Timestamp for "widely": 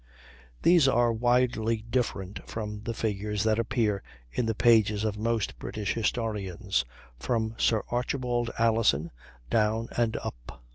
1.13-1.83